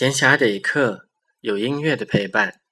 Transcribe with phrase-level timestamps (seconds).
[0.00, 1.08] 闲暇的一刻，
[1.42, 2.62] 有音乐的陪伴。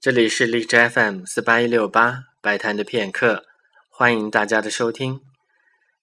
[0.00, 3.42] 这里是荔枝 FM 四八一六八白谈的片刻，
[3.90, 5.20] 欢迎大家的收听。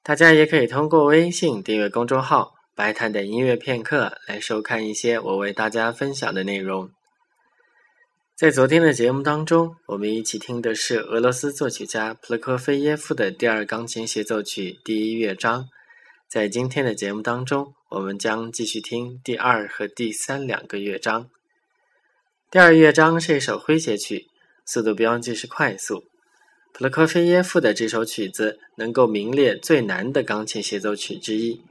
[0.03, 6.89] 大家也可以通过微信订阅公众号“白谈的音乐片刻”来收看一些我为大家分享的内容。
[8.35, 15.69] 在昨天的节目当中，我们一起听的是俄罗斯作曲家普罗科菲耶夫的第二钢琴协奏曲第一乐章。
[16.27, 21.30] 在今天的节目当中，我们将继续听第二和第三两个乐章。
[22.52, 24.27] 第二乐章是一首诙谐曲，
[24.66, 26.03] 速度标记是快速。
[26.73, 31.62] 普罗科菲耶夫的这首曲子能够名列最难的钢琴协奏曲之一，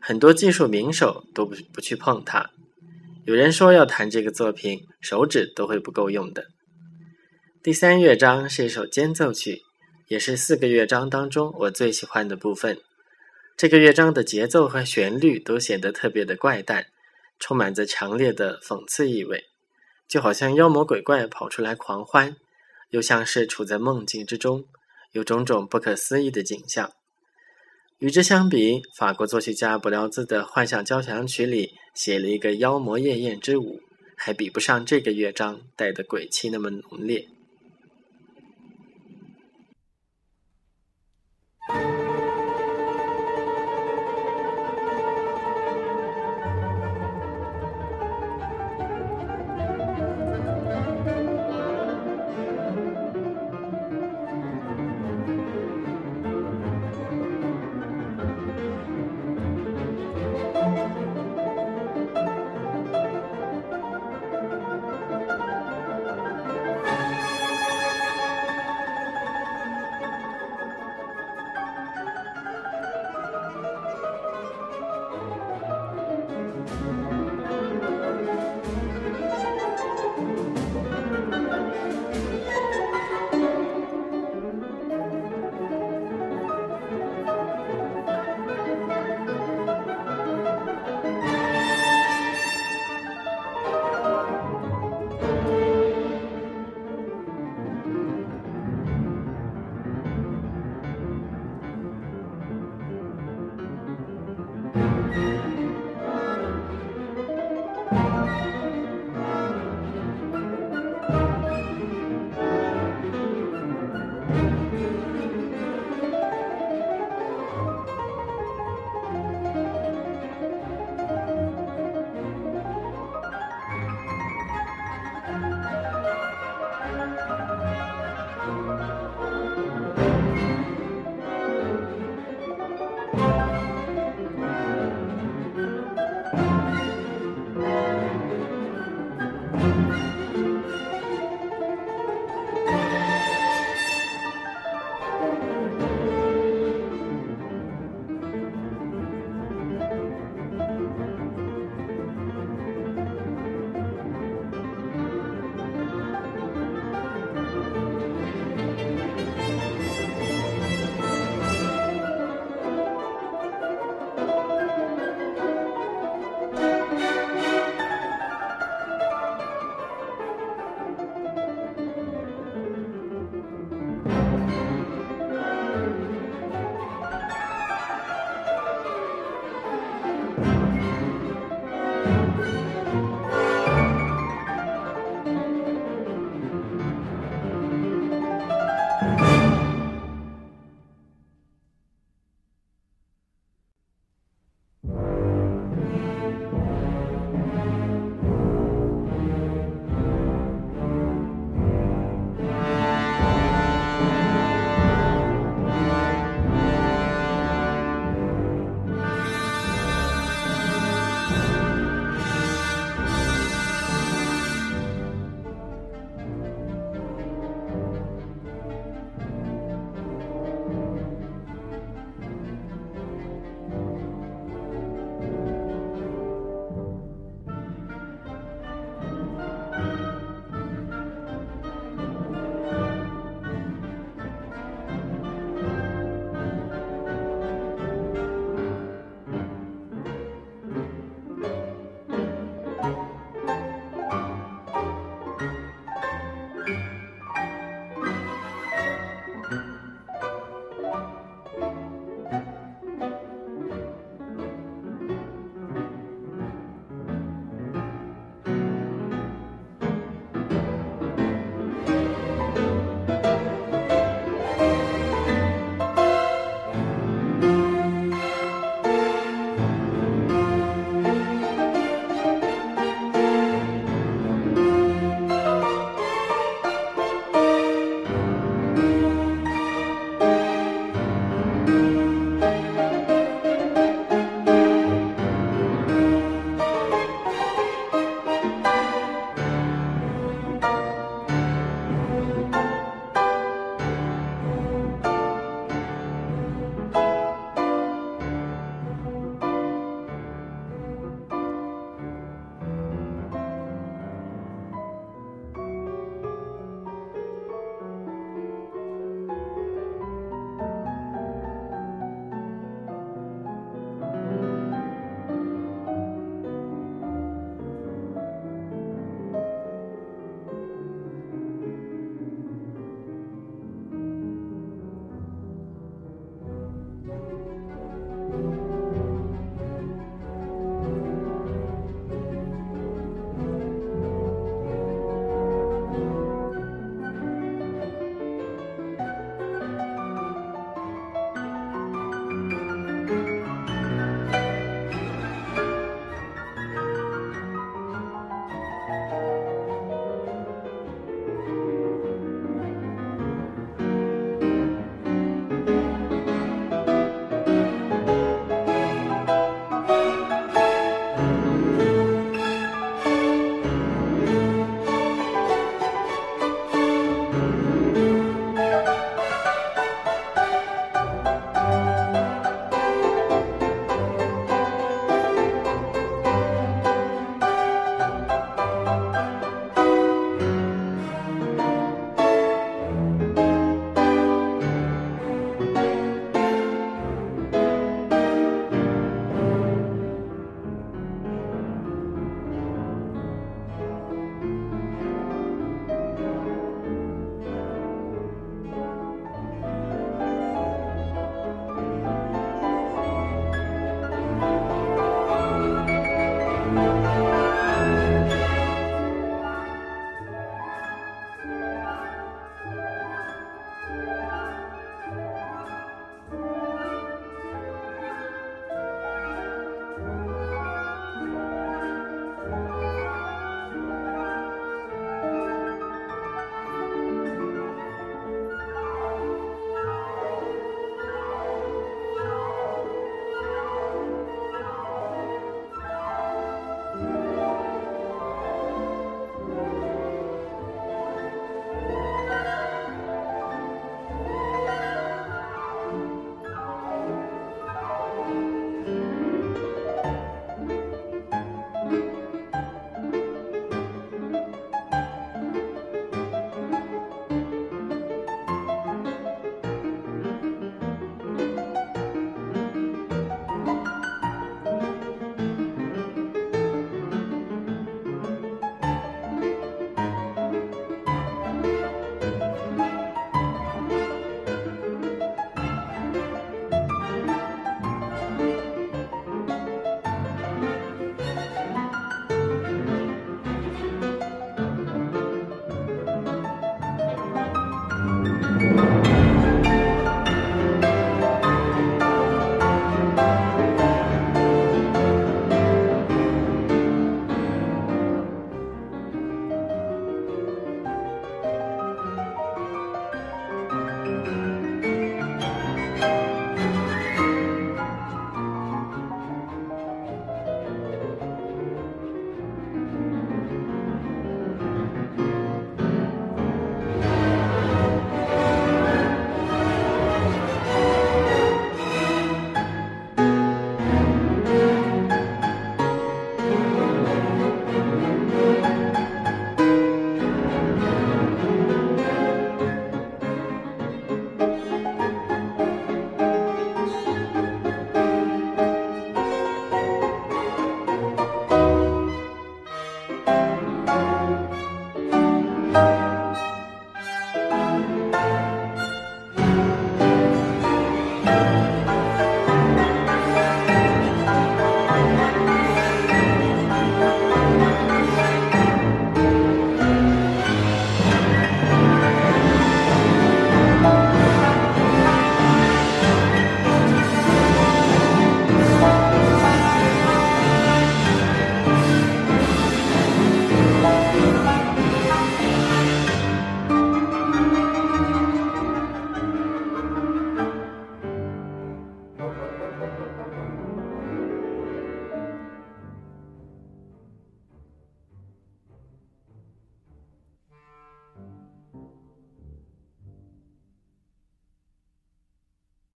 [0.00, 2.50] 很多技术名手都不不去碰它。
[3.24, 6.46] 有人说要弹这个作品，手指都会不够用的。
[7.64, 9.62] 第三乐章是一首间奏曲，
[10.06, 12.78] 也是四个乐章当中我最喜欢的部分。
[13.58, 16.86] 这个乐章的节奏和旋律都显得特别的怪诞，
[17.40, 19.46] 充满着强烈的讽刺意味，
[20.06, 22.36] 就好像妖魔鬼怪跑出来狂欢，
[22.90, 24.64] 又像是处在梦境之中，
[25.10, 26.92] 有种种不可思议的景象。
[27.98, 33.80] 与之相比，法国作曲家布辽兹的《幻想交响曲》里写了一个妖魔夜宴之舞，
[34.16, 37.26] 还比不上这个乐章带的鬼气那么浓烈。